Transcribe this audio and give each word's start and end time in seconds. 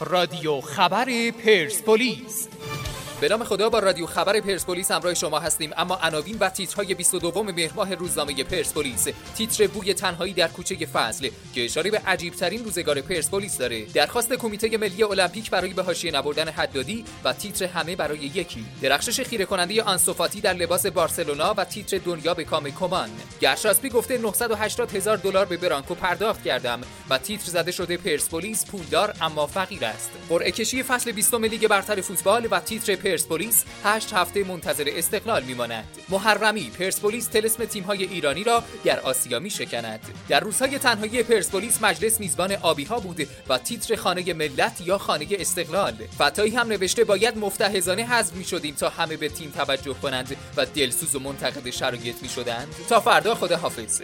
رادیو 0.00 0.60
خبر 0.60 1.30
پرسپولیس. 1.44 2.48
به 3.20 3.28
نام 3.28 3.44
خدا 3.44 3.68
با 3.68 3.78
رادیو 3.78 4.06
خبر 4.06 4.40
پرسپولیس 4.40 4.90
همراه 4.90 5.14
شما 5.14 5.38
هستیم. 5.38 5.70
اما 5.76 5.98
عناوین 6.02 6.36
و 6.40 6.48
تیترهای 6.48 6.94
22 6.94 7.42
مهر 7.42 7.72
ماه 7.74 7.94
روزنامه 7.94 8.44
پرسپولیس. 8.44 9.08
تیتر 9.36 9.66
بوی 9.66 9.94
تنهایی 9.94 10.32
در 10.32 10.48
کوچه 10.48 10.86
فضل 10.86 11.28
که 11.54 11.64
اشاره 11.64 11.90
به 11.90 11.98
عجیب 12.06 12.34
ترین 12.34 12.64
روزگار 12.64 13.00
پرسپولیس 13.00 13.58
داره. 13.58 13.84
درخواست 13.84 14.32
کمیته 14.32 14.78
ملی 14.78 15.02
المپیک 15.02 15.50
برای 15.50 15.72
به 15.72 15.82
حاشیه 15.82 16.12
نبردن 16.12 16.48
حدادی 16.48 17.04
و 17.24 17.32
تیتر 17.32 17.64
همه 17.64 17.96
برای 17.96 18.18
یکی. 18.18 18.64
درخشش 18.82 19.20
خیره 19.20 19.44
کننده 19.44 19.82
آنسوفاتی 19.82 20.40
در 20.40 20.54
لباس 20.54 20.86
بارسلونا 20.86 21.54
و 21.56 21.64
تیتر 21.64 21.98
دنیا 21.98 22.34
به 22.34 22.44
کام 22.44 22.70
کمان. 22.70 23.10
گرشاسپی 23.40 23.88
گفته 23.88 24.18
980 24.18 24.96
هزار 24.96 25.16
دلار 25.16 25.44
به 25.46 25.56
برانکو 25.56 25.94
پرداخت 25.94 26.42
کردم 26.42 26.80
و 27.10 27.18
تیتر 27.18 27.50
زده 27.50 27.72
شده 27.72 27.96
پرسپولیس 27.96 28.66
پولدار 28.66 29.14
اما 29.20 29.46
فقیر 29.46 29.84
است. 29.84 30.10
قرعه 30.28 30.50
کشی 30.50 30.82
فصل 30.82 31.12
20 31.12 31.34
لیگ 31.34 31.68
برتر 31.68 32.00
فوتبال 32.00 32.48
و 32.50 32.60
تیتر 32.60 32.96
پرسپولیس 33.14 33.64
8 33.84 34.12
هفته 34.12 34.44
منتظر 34.44 34.90
استقلال 34.96 35.42
میماند. 35.42 35.84
محرمی 36.08 36.70
پرسپولیس 36.78 37.26
تلسم 37.26 37.64
تیم‌های 37.64 38.04
ایرانی 38.04 38.44
را 38.44 38.62
در 38.84 39.00
آسیا 39.00 39.38
میشکند 39.38 40.00
در 40.28 40.40
روزهای 40.40 40.78
تنهایی 40.78 41.22
پرسپولیس 41.22 41.82
مجلس 41.82 42.20
میزبان 42.20 42.52
آبی 42.52 42.84
ها 42.84 43.00
بود 43.00 43.28
و 43.48 43.58
تیتر 43.58 43.96
خانه 43.96 44.32
ملت 44.34 44.80
یا 44.80 44.98
خانه 44.98 45.26
استقلال. 45.30 45.94
فتایی 46.20 46.56
هم 46.56 46.68
نوشته 46.68 47.04
باید 47.04 47.38
مفتهزانه 47.38 48.04
حذف 48.04 48.32
می‌شدیم 48.32 48.74
تا 48.74 48.88
همه 48.88 49.16
به 49.16 49.28
تیم 49.28 49.50
توجه 49.50 49.94
کنند 49.94 50.36
و 50.56 50.66
دلسوز 50.66 51.14
و 51.14 51.18
منتقد 51.18 51.70
شرایط 51.70 52.22
می‌شدند. 52.22 52.74
تا 52.88 53.00
فردا 53.00 53.34
خدا 53.34 53.56
حافظ 53.56 54.00